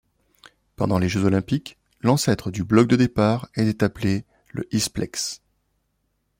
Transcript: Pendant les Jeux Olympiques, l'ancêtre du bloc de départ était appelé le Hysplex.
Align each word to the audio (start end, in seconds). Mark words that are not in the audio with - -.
Pendant 0.77 0.97
les 0.97 1.07
Jeux 1.07 1.25
Olympiques, 1.25 1.77
l'ancêtre 2.01 2.49
du 2.49 2.63
bloc 2.63 2.87
de 2.87 2.95
départ 2.95 3.47
était 3.55 3.83
appelé 3.83 4.25
le 4.49 4.65
Hysplex. 4.73 5.41